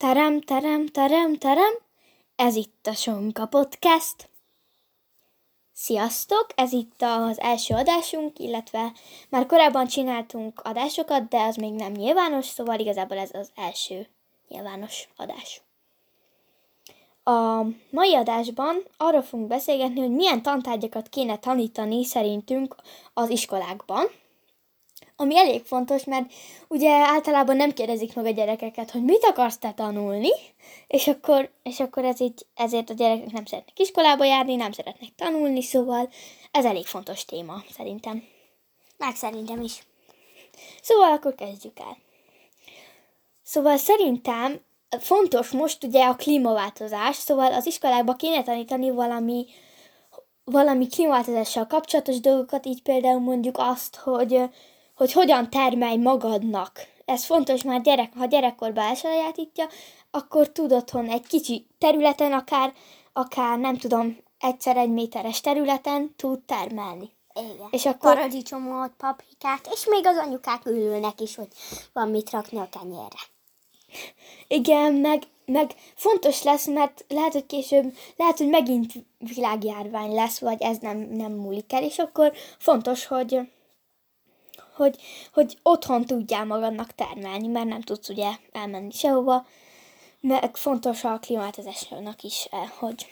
[0.00, 1.72] Terem, terem, terem, terem.
[2.36, 4.28] Ez itt a Sonka Podcast.
[5.72, 6.46] Sziasztok!
[6.54, 8.92] Ez itt az első adásunk, illetve
[9.28, 14.06] már korábban csináltunk adásokat, de az még nem nyilvános, szóval igazából ez az első
[14.48, 15.62] nyilvános adás.
[17.24, 22.74] A mai adásban arról fogunk beszélgetni, hogy milyen tantárgyakat kéne tanítani szerintünk
[23.14, 24.06] az iskolákban,
[25.20, 26.32] ami elég fontos, mert
[26.68, 30.30] ugye általában nem kérdezik meg a gyerekeket, hogy mit akarsz te tanulni,
[30.86, 35.14] és akkor, és akkor ez így, ezért a gyerekek nem szeretnek iskolába járni, nem szeretnek
[35.16, 36.08] tanulni, szóval
[36.50, 38.24] ez elég fontos téma, szerintem.
[38.98, 39.82] Meg szerintem is.
[40.82, 41.96] Szóval akkor kezdjük el.
[43.42, 44.60] Szóval szerintem
[45.00, 49.46] fontos most ugye a klímaváltozás, szóval az iskolákba kéne tanítani valami,
[50.44, 54.50] valami klímaváltozással kapcsolatos dolgokat, így például mondjuk azt, hogy
[55.00, 56.72] hogy hogyan termelj magadnak.
[57.04, 59.68] Ez fontos már gyerek, ha gyerekkorban elsajátítja,
[60.10, 62.72] akkor tud otthon egy kicsi területen, akár,
[63.12, 67.10] akár nem tudom, egyszer egy méteres területen tud termelni.
[67.34, 67.68] Igen.
[67.70, 71.48] És akkor- Paradicsomot, paprikát, és még az anyukák ülülnek is, hogy
[71.92, 73.20] van mit rakni a kenyérre.
[74.48, 80.62] Igen, meg, meg fontos lesz, mert lehet, hogy később, lehet, hogy megint világjárvány lesz, vagy
[80.62, 83.40] ez nem, nem múlik el, és akkor fontos, hogy,
[84.80, 84.96] hogy,
[85.32, 89.46] hogy otthon tudjál magadnak termelni, mert nem tudsz ugye elmenni sehova,
[90.20, 93.06] meg fontos a klímaváltozásnak is, eh, hogy,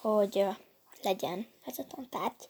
[0.00, 0.56] hogy eh,
[1.02, 2.48] legyen ez a tantárgy.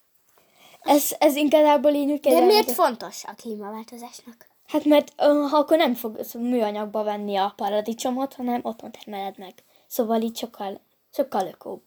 [0.80, 4.48] Ez, ez igazából így úgy De miért fontos a klímaváltozásnak?
[4.66, 9.54] Hát mert uh, akkor nem fogsz műanyagba venni a paradicsomot, hanem otthon termeled meg.
[9.86, 10.80] Szóval így sokkal,
[11.12, 11.82] sokkal ökóbb.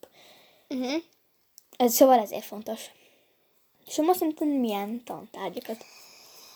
[0.70, 1.02] Uh-huh.
[1.78, 2.92] Ez, szóval ezért fontos.
[3.88, 5.86] És most szerintem milyen tantárgyakat?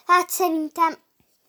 [0.05, 0.97] Hát szerintem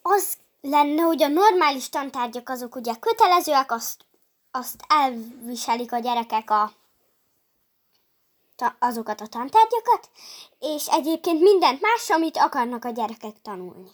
[0.02, 4.04] az lenne, hogy a normális tantárgyak azok ugye kötelezőek, azt,
[4.50, 6.72] azt elviselik a gyerekek a,
[8.56, 10.10] ta, azokat a tantárgyakat,
[10.58, 13.90] és egyébként mindent más, amit akarnak a gyerekek tanulni.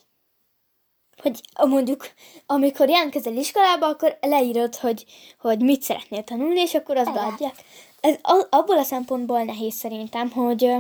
[1.22, 2.06] Hogy mondjuk,
[2.46, 5.04] amikor jelentkezel iskolába, akkor leírod, hogy,
[5.40, 7.54] hogy mit szeretnél tanulni, és akkor azt beadják.
[8.00, 10.70] Ez a- abból a szempontból nehéz szerintem, hogy,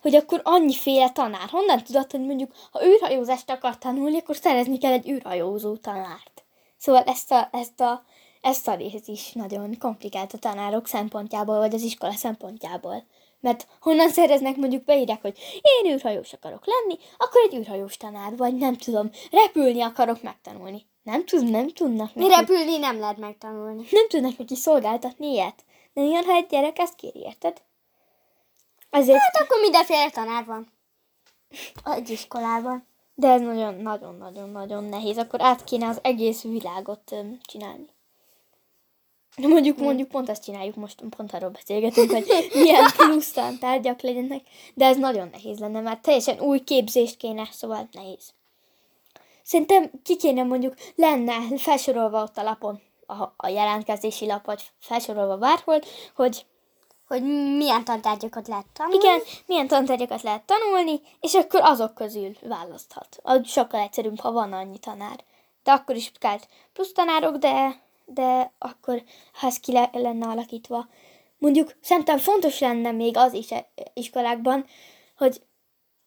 [0.00, 1.48] hogy akkor annyiféle tanár.
[1.50, 6.44] Honnan tudod, hogy mondjuk, ha űrhajózást akar tanulni, akkor szerezni kell egy űrhajózó tanárt.
[6.76, 8.04] Szóval ezt a, ezt a,
[8.40, 13.06] ezt a részt is nagyon komplikált a tanárok szempontjából, vagy az iskola szempontjából.
[13.40, 18.54] Mert honnan szereznek, mondjuk beírják, hogy én űrhajós akarok lenni, akkor egy űrhajós tanár, vagy
[18.54, 20.86] nem tudom, repülni akarok megtanulni.
[21.02, 23.86] Nem tud, nem tudnak Mi neki, repülni nem lehet megtanulni.
[23.90, 25.64] nem tudnak neki szolgáltatni ilyet.
[25.92, 27.62] De ilyen, ha egy gyerek ezt kéri, érted?
[28.90, 30.72] Ezért, Hát akkor mindenféle tanár van.
[31.84, 32.86] Egy iskolában.
[33.14, 35.18] de ez nagyon-nagyon-nagyon-nagyon nehéz.
[35.18, 37.86] Akkor át kéne az egész világot öm, csinálni.
[39.36, 44.42] Mondjuk, mondjuk pont ezt csináljuk most, pont arról beszélgetünk, hogy milyen plusz tárgyak legyenek,
[44.74, 48.32] de ez nagyon nehéz lenne, mert teljesen új képzést kéne, szóval nehéz.
[49.42, 55.36] Szerintem ki kéne mondjuk, lenne felsorolva ott a lapon, a, a jelentkezési lap, vagy felsorolva
[55.36, 55.80] bárhol,
[56.14, 56.46] hogy
[57.08, 57.22] Hogy
[57.56, 59.04] milyen tantárgyakat lehet tanulni.
[59.04, 63.18] igen, milyen tantárgyakat lehet tanulni, és akkor azok közül választhat.
[63.22, 65.24] Az sokkal egyszerűbb, ha van annyi tanár.
[65.62, 66.38] De akkor is kell
[66.72, 69.02] plusz tanárok, de, de akkor,
[69.32, 70.88] ha ez ki le, lenne alakítva.
[71.38, 74.66] Mondjuk szerintem fontos lenne még az is e- iskolákban,
[75.16, 75.42] hogy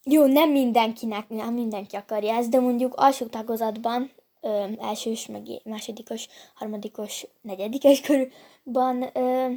[0.03, 6.27] jó, nem mindenkinek, nem mindenki akarja ezt, de mondjuk alsó tagozatban, ö, elsős, meg másodikos,
[6.55, 9.51] harmadikos, negyedikes körülban ö,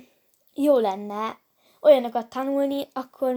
[0.54, 1.38] jó lenne
[1.80, 3.36] olyanokat tanulni, akkor,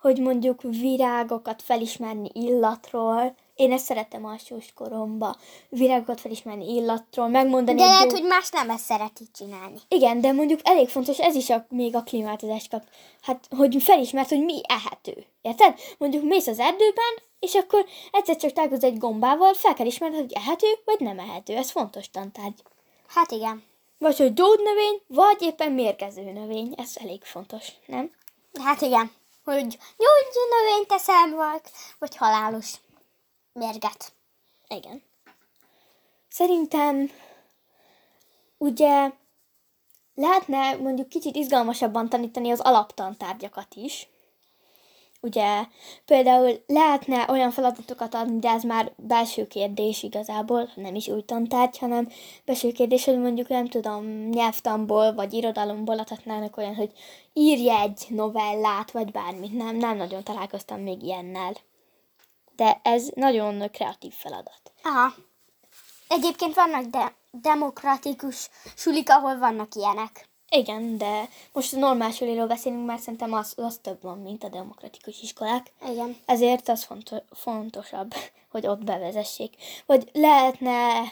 [0.00, 3.34] hogy mondjuk virágokat felismerni illatról.
[3.54, 5.36] Én ezt szeretem alsós koromba.
[5.68, 9.78] Virágokat felismerni illatról, megmondani De lehet, jó- hogy más nem ezt szereti csinálni.
[9.88, 12.82] igen, de mondjuk elég fontos, ez is a, még a klímaváltozás kap.
[13.20, 15.24] Hát, hogy felismert, hogy mi ehető.
[15.42, 15.74] Érted?
[15.98, 20.32] Mondjuk mész az erdőben, és akkor egyszer csak találkozz egy gombával, fel kell ismerned, hogy
[20.32, 21.54] ehető, vagy nem ehető.
[21.56, 22.62] Ez fontos tantárgy.
[23.08, 23.62] Hát igen.
[23.98, 26.74] Vagy hogy gyógynövény, vagy éppen mérgező növény.
[26.76, 28.10] Ez elég fontos, nem?
[28.62, 29.12] Hát igen.
[29.44, 29.66] Hogy
[29.96, 31.60] gyógyú növényt teszel, vagy,
[31.98, 32.74] vagy halálos
[33.52, 34.12] mérget.
[34.68, 35.02] Igen.
[36.28, 37.10] Szerintem
[38.58, 39.10] ugye
[40.14, 44.08] lehetne mondjuk kicsit izgalmasabban tanítani az alaptantárgyakat is.
[45.20, 45.64] Ugye
[46.04, 51.78] például lehetne olyan feladatokat adni, de ez már belső kérdés igazából, nem is új tantárgy,
[51.78, 52.08] hanem
[52.44, 56.92] belső kérdés, hogy mondjuk nem tudom, nyelvtanból vagy irodalomból adhatnának olyan, hogy
[57.32, 59.56] írj egy novellát, vagy bármit.
[59.56, 61.52] Nem, nem nagyon találkoztam még ilyennel.
[62.56, 64.72] De ez nagyon kreatív feladat.
[64.82, 65.14] Aha.
[66.08, 70.27] Egyébként vannak, de demokratikus sulik, ahol vannak ilyenek.
[70.50, 74.48] Igen, de most a normál suliról beszélünk, mert szerintem az, az több van, mint a
[74.48, 75.72] demokratikus iskolák.
[75.90, 76.16] Igen.
[76.26, 78.14] Ezért az fonto- fontosabb,
[78.52, 79.54] hogy ott bevezessék.
[79.86, 81.02] Vagy lehetne,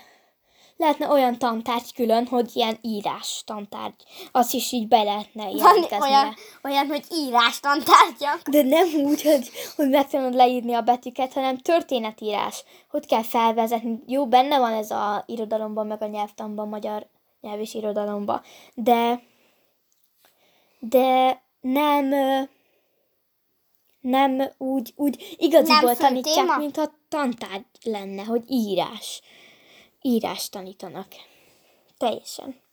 [0.76, 4.04] lehetne olyan tantárgy külön, hogy ilyen írás tantárgy.
[4.32, 8.48] Azt is így be lehetne Van olyan, olyan, hogy írás tantárgyak.
[8.50, 12.64] De nem úgy, hogy, hogy meg tudod leírni a betűket, hanem történetírás.
[12.90, 14.02] Hogy kell felvezetni.
[14.06, 17.06] Jó, benne van ez a irodalomban, meg a nyelvtanban, magyar
[17.46, 18.42] nyelv és irodalomban.
[18.74, 19.22] De,
[20.78, 22.08] de nem,
[24.00, 26.56] nem úgy, úgy igaziból Nem tanítják, téma?
[26.56, 29.22] mint ha tantárgy lenne, hogy írás.
[30.02, 31.06] Írás tanítanak.
[31.98, 32.64] Teljesen.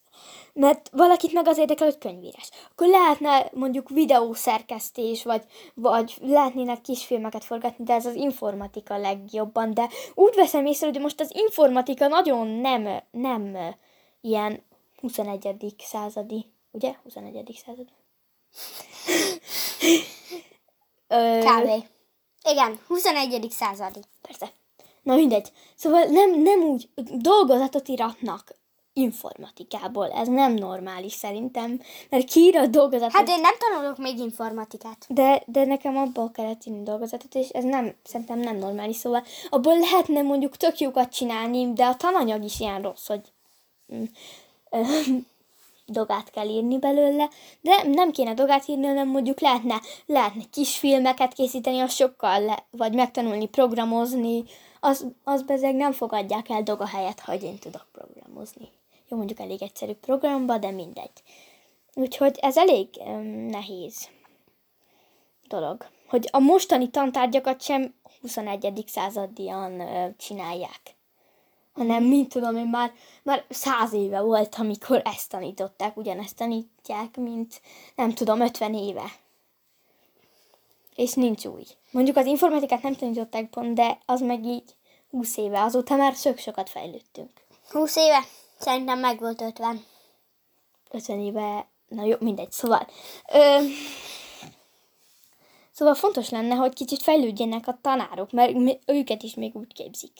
[0.54, 2.50] Mert valakit meg az érdekel, hogy könyvírás.
[2.72, 5.44] Akkor lehetne mondjuk videószerkesztés, vagy,
[5.74, 9.74] vagy lehetnének kisfilmeket forgatni, de ez az informatika legjobban.
[9.74, 13.75] De úgy veszem észre, hogy most az informatika nagyon nem, nem
[14.24, 14.64] ilyen
[15.02, 15.75] 21.
[15.78, 16.96] századi, ugye?
[17.04, 17.62] 21.
[17.66, 17.88] század.
[21.08, 21.86] Ö, Kb.
[22.50, 23.52] Igen, 21.
[23.52, 24.00] századi.
[24.22, 24.52] Persze.
[25.02, 25.52] Na mindegy.
[25.75, 28.56] Szóval nem, nem úgy dolgozatot iratnak
[28.94, 30.12] informatikából.
[30.12, 33.16] Ez nem normális szerintem, mert kiír a dolgozatot.
[33.16, 35.06] Hát én nem tanulok még informatikát.
[35.10, 39.80] De, de nekem abból kellett írni dolgozatot, és ez nem, szerintem nem normális, szóval abból
[39.80, 43.22] lehetne mondjuk tök jókat csinálni, de a tananyag is ilyen rossz, hogy
[45.86, 47.30] dogát kell írni belőle,
[47.62, 52.94] de nem kéne dogát írni, hanem mondjuk lehetne, lehetne kisfilmeket készíteni, az sokkal, le, vagy
[52.94, 54.44] megtanulni programozni,
[54.80, 58.70] az, az bezeg nem fogadják el doga helyett, hogy én tudok programozni.
[59.10, 61.24] Jó, mondjuk elég egyszerű programba, de mindegy.
[61.94, 64.10] Úgyhogy ez elég um, nehéz
[65.48, 65.86] dolog.
[66.08, 68.84] Hogy a mostani tantárgyakat sem 21.
[68.88, 70.82] századian ö, csinálják.
[71.74, 72.94] Hanem, mint tudom én, már,
[73.24, 77.62] már száz éve volt, amikor ezt tanították, ugyanezt tanítják, mint
[77.96, 79.12] nem tudom, 50 éve.
[80.96, 81.64] És nincs új.
[81.92, 84.75] Mondjuk az informatikát nem tanították pont, de az meg így
[85.10, 85.62] 20 éve.
[85.62, 87.31] Azóta már szök sokat fejlődtünk.
[87.72, 88.20] 20 éve?
[88.60, 89.86] Szerintem meg volt 50.
[90.92, 92.88] 50 éve, na jó, mindegy, szóval.
[93.34, 93.58] Ö,
[95.72, 98.56] szóval fontos lenne, hogy kicsit fejlődjenek a tanárok, mert
[98.86, 100.14] őket is még úgy képzik.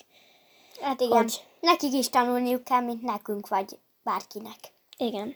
[0.82, 1.18] Hát igen.
[1.18, 1.44] Hogy?
[1.60, 4.58] Nekik is tanulniuk kell, mint nekünk, vagy bárkinek.
[4.98, 5.36] Igen.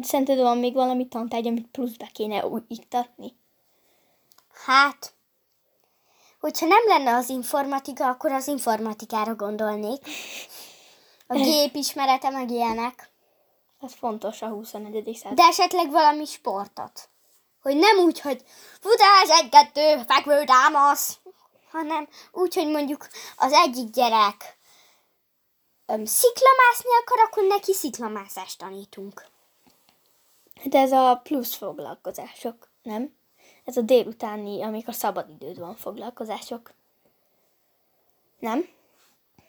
[0.00, 3.36] Szerinted van még valami tantárgy, amit pluszbe kéne úgy iktatni?
[4.64, 5.14] Hát,
[6.40, 10.04] hogyha nem lenne az informatika, akkor az informatikára gondolnék.
[11.26, 13.10] A gépismerete, meg ilyenek.
[13.80, 15.18] Ez fontos a 21.
[15.22, 15.36] század.
[15.36, 17.08] De esetleg valami sportot.
[17.62, 18.42] Hogy nem úgy, hogy
[18.80, 21.18] futás, egy-kettő, fekvő, támasz,
[21.76, 23.06] hanem úgy, hogy mondjuk
[23.36, 24.58] az egyik gyerek
[25.86, 29.26] öm, sziklamászni akar, akkor neki sziklamászást tanítunk.
[30.64, 33.14] De ez a plusz foglalkozások, nem?
[33.64, 36.72] Ez a délutáni, amikor szabadidőd van foglalkozások.
[38.38, 38.68] Nem?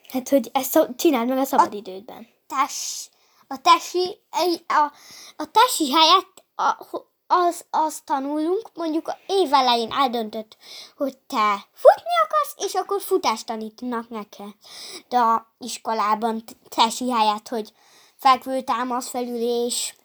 [0.09, 2.27] Hát, hogy ezt szab- csináld meg a szabadidődben.
[2.47, 3.09] Tes,
[3.47, 4.91] a tesi, egy- a,
[5.35, 6.85] a tesi helyett a,
[7.27, 10.57] az, azt tanulunk, mondjuk év elején eldöntött,
[10.97, 14.55] hogy te futni akarsz, és akkor futást tanítanak neked.
[15.09, 17.73] De a iskolában t- tesi helyett, hogy
[18.15, 19.95] fekvő, támasz, felülés,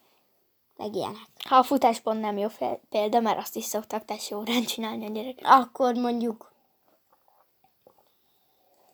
[0.75, 1.27] meg ilyenek.
[1.49, 2.47] Ha a futás pont nem jó
[2.89, 5.45] példa, mert azt is szoktak tesó órán csinálni a gyerekek.
[5.47, 6.51] Akkor mondjuk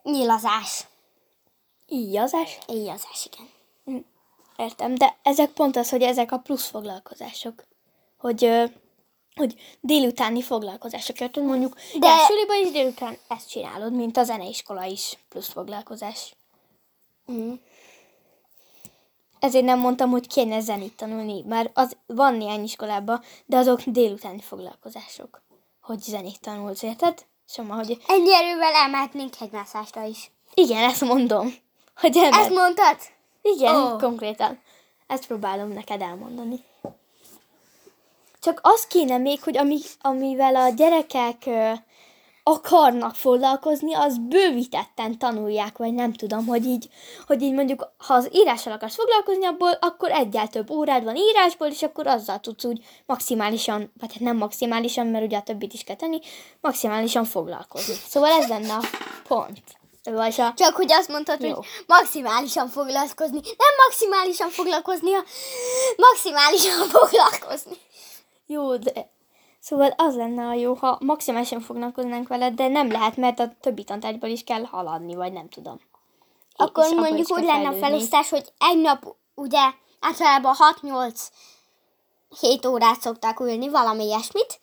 [0.03, 0.87] nyilazás.
[1.87, 2.59] Íjazás?
[2.67, 3.47] Éjazás, igen.
[4.55, 7.67] Értem, de ezek pont az, hogy ezek a plusz foglalkozások.
[8.19, 8.51] Hogy,
[9.35, 11.19] hogy délutáni foglalkozások.
[11.19, 11.43] Érted?
[11.43, 12.17] Mondjuk de...
[12.27, 16.35] Suliban is délután ezt csinálod, mint a zeneiskola is plusz foglalkozás.
[17.31, 17.53] Mm.
[19.39, 24.41] Ezért nem mondtam, hogy kéne zenét tanulni, mert az van néhány iskolában, de azok délutáni
[24.41, 25.41] foglalkozások,
[25.81, 27.25] hogy zenét tanulsz, érted?
[27.45, 30.31] Szóval, hogy Ennyi erővel elmehetnénk hegymászásra is.
[30.53, 31.53] igen, ezt mondom.
[31.95, 32.39] Hogy elmegy.
[32.39, 32.97] Ezt mondtad?
[33.41, 33.99] Igen, oh.
[33.99, 34.59] konkrétan.
[35.07, 36.63] Ezt próbálom neked elmondani.
[38.41, 41.71] Csak az kéne még, hogy ami, amivel a gyerekek ö,
[42.43, 46.89] akarnak foglalkozni, az bővítetten tanulják, vagy nem tudom, hogy így,
[47.27, 51.67] hogy így mondjuk, ha az írással akarsz foglalkozni, abból, akkor egyel több órád van írásból,
[51.67, 55.83] és akkor azzal tudsz úgy maximálisan, vagy hát nem maximálisan, mert ugye a többit is
[55.83, 56.19] kell tenni,
[56.61, 57.93] maximálisan foglalkozni.
[58.07, 58.83] Szóval ez lenne a
[59.27, 59.61] pont.
[60.03, 61.53] Vagy a, Csak hogy azt mondtad, Jó.
[61.53, 63.39] hogy maximálisan foglalkozni.
[63.43, 65.23] Nem maximálisan foglalkozni, a
[65.95, 67.77] maximálisan foglalkozni.
[68.51, 69.11] Jó, de...
[69.59, 73.83] Szóval az lenne a jó, ha maximálisan foglalkoznánk vele, de nem lehet, mert a többi
[73.83, 75.79] tantárgyból is kell haladni, vagy nem tudom.
[76.55, 79.59] akkor és mondjuk úgy lenne a felosztás, hogy egy nap ugye
[79.99, 81.27] általában 6-8
[82.39, 84.59] 7 órát szoktak ülni, valami ilyesmit,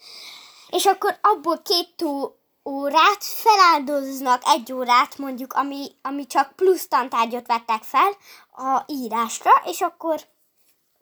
[0.70, 7.46] és akkor abból két tó- órát feláldoznak egy órát mondjuk, ami, ami csak plusz tantárgyat
[7.46, 8.16] vettek fel
[8.56, 10.20] a írásra, és akkor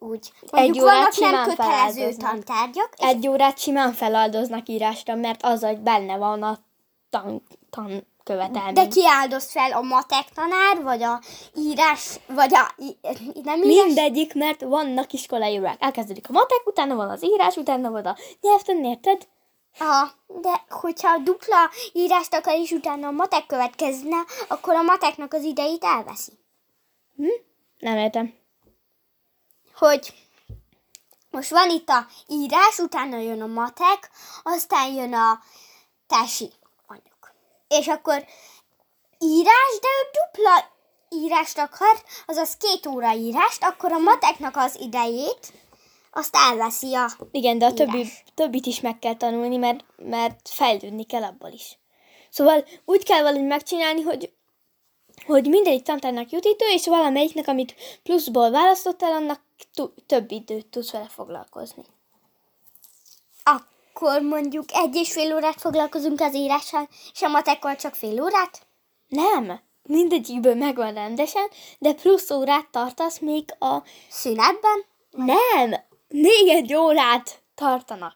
[0.05, 0.31] úgy.
[0.51, 5.63] Mondjuk órát vannak nem simán kötelező tantárgyak, és Egy órát simán feláldoznak írásra, mert az,
[5.63, 6.57] hogy benne van a
[7.09, 8.73] tan, tan követelmény.
[8.73, 11.21] de ki áldoz fel a matek tanár, vagy a
[11.55, 12.73] írás, vagy a
[13.43, 15.77] nem írás, Mindegyik, mert vannak iskolai órák.
[15.79, 19.27] Elkezdődik a matek, utána van az írás, utána van a nyelvtan, érted?
[19.79, 25.43] Aha, de hogyha dupla írást akar, és utána a matek következne, akkor a mateknak az
[25.43, 26.31] idejét elveszi.
[27.79, 28.33] Nem értem.
[29.77, 30.13] Hogy
[31.29, 34.09] most van itt a írás, utána jön a matek,
[34.43, 35.39] aztán jön a
[36.07, 36.51] tesi
[36.87, 37.33] anyag.
[37.67, 38.25] És akkor
[39.19, 40.73] írás, de ő dupla
[41.09, 45.53] írást akar, azaz két óra írást, akkor a mateknak az idejét
[46.11, 47.11] azt elveszi a...
[47.31, 47.85] Igen, de a Írás.
[47.85, 51.77] többi, többit is meg kell tanulni, mert, mert fejlődni kell abból is.
[52.29, 54.31] Szóval úgy kell valahogy megcsinálni, hogy
[55.25, 59.41] hogy mindegyik tantárnak jut idő, és valamelyiknek, amit pluszból választottál, annak
[59.73, 61.83] tu- több időt tudsz vele foglalkozni.
[63.43, 68.67] Akkor mondjuk egy és fél órát foglalkozunk az írással, és a matekkal csak fél órát?
[69.07, 73.77] Nem, mindegyikből megvan rendesen, de plusz órát tartasz még a...
[74.09, 74.85] Szünetben?
[75.11, 75.75] Nem,
[76.07, 78.15] még egy órát tartanak.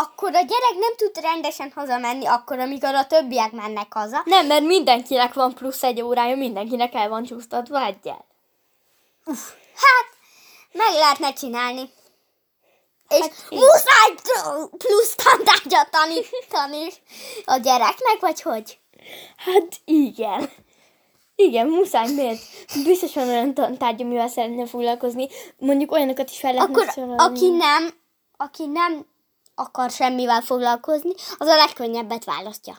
[0.00, 4.22] Akkor a gyerek nem tud rendesen hazamenni, akkor, amikor a többiek mennek haza.
[4.24, 8.24] Nem, mert mindenkinek van plusz egy órája, mindenkinek el van csúsztatva egyel.
[9.74, 10.06] Hát,
[10.72, 11.90] meg lehetne csinálni.
[13.08, 13.58] És Hát így.
[13.58, 14.14] muszáj
[14.78, 16.92] plusz tantárgyat tanítani
[17.44, 18.78] a gyereknek, vagy hogy?
[19.36, 20.50] Hát igen.
[21.36, 22.42] Igen, muszáj, miért?
[22.84, 25.28] Biztos van olyan tantárgy, amivel szeretne foglalkozni.
[25.58, 27.94] Mondjuk olyanokat is fel lehetne Akkor aki nem,
[28.36, 29.06] aki nem
[29.54, 32.78] akar semmivel foglalkozni, az a legkönnyebbet választja.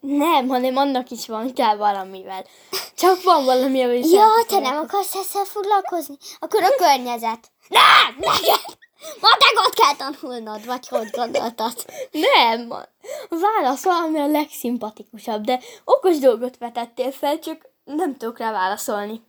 [0.00, 2.44] Nem, hanem annak is van kell valamivel.
[2.94, 6.16] Csak van valami, is Ja, te nem akarsz ezzel foglalkozni?
[6.38, 7.50] Akkor a környezet.
[7.68, 8.80] Nem, neked!
[9.20, 11.72] Matekot kell tanulnod, vagy hogy gondoltad?
[12.10, 12.86] Nem, a
[13.28, 19.22] válasz valami a legszimpatikusabb, de okos dolgot vetettél fel, csak nem tudok rá válaszolni.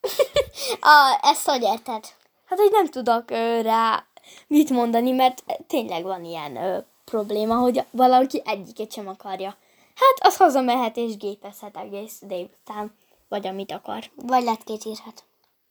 [0.80, 2.04] A, ezt hogy érted?
[2.46, 4.06] Hát, hogy nem tudok ö, rá
[4.46, 9.56] mit mondani, mert tényleg van ilyen ö, probléma, hogy valaki egyiket sem akarja.
[9.94, 12.94] Hát, az hazamehet és gépezhet egész délután,
[13.28, 14.10] vagy amit akar.
[14.14, 15.24] Vagy letkét írhat.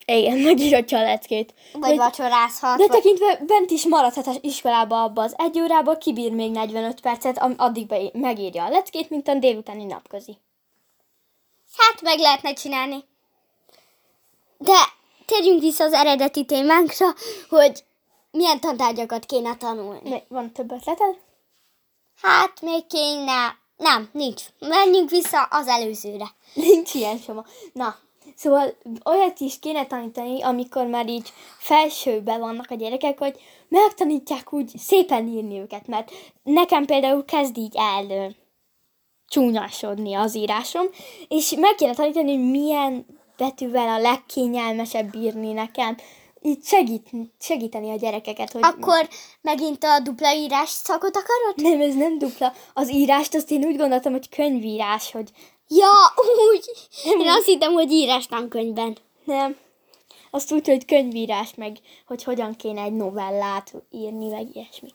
[0.06, 1.54] Igen, megírhatja a leckét.
[1.72, 2.78] Vagy Hogy- vacsorázhat.
[2.78, 2.96] De vagy...
[2.96, 7.86] tekintve bent is maradhat az iskolába abba az egy órába, kibír még 45 percet, addig
[7.86, 10.36] be- megírja a leckét, mint a délutáni napközi.
[11.76, 13.04] Hát meg lehetne csinálni.
[14.58, 14.78] De
[15.26, 17.06] térjünk vissza az eredeti témánkra,
[17.48, 17.84] hogy
[18.30, 20.10] milyen tantárgyakat kéne tanulni.
[20.10, 21.16] Mi- Van több ötleted?
[22.22, 23.58] Hát még kéne...
[23.76, 24.42] Nem, nincs.
[24.58, 26.26] Menjünk vissza az előzőre.
[26.54, 27.44] Nincs ilyen soma.
[27.72, 27.96] Na,
[28.36, 34.78] szóval olyat is kéne tanítani, amikor már így felsőben vannak a gyerekek, hogy megtanítják úgy
[34.78, 36.10] szépen írni őket, mert
[36.42, 38.34] nekem például kezd így el
[39.28, 40.86] csúnyásodni az írásom,
[41.28, 43.06] és meg kéne tanítani, hogy milyen
[43.36, 45.96] betűvel a legkényelmesebb írni nekem,
[46.42, 47.08] így segít,
[47.40, 48.62] segíteni a gyerekeket, hogy...
[48.64, 49.08] Akkor
[49.40, 51.72] megint a dupla írás szakot akarod?
[51.72, 52.52] Nem, ez nem dupla.
[52.74, 55.30] Az írást azt én úgy gondoltam, hogy könyvírás, hogy
[55.72, 56.14] Ja,
[56.52, 56.70] úgy.
[57.04, 58.96] Én azt hittem, hogy írás tankönyvben.
[59.24, 59.56] Nem.
[60.30, 64.88] Azt úgy, hogy könyvírás, meg hogy hogyan kéne egy novellát írni, meg ilyesmi.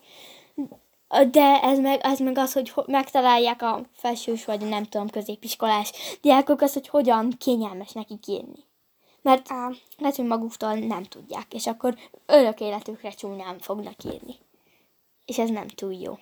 [1.32, 5.92] De ez meg, ez meg az, hogy ho- megtalálják a felsős vagy nem tudom, középiskolás
[6.22, 8.64] diákok az, hogy hogyan kényelmes nekik írni.
[9.26, 14.36] Mert Á, lehet, hogy maguktól nem tudják, és akkor örök életükre csúnyán fognak írni.
[15.26, 16.20] És ez nem túl jó.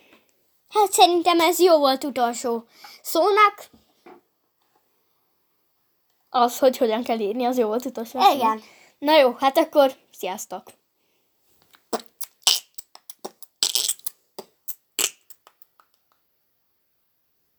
[0.68, 2.64] Hát szerintem ez jó volt utolsó
[3.02, 3.70] szónak.
[6.28, 8.18] Az, hogy hogyan kell írni, az jó volt utolsó.
[8.34, 8.60] Igen.
[8.98, 10.62] Na jó, hát akkor sziasztok!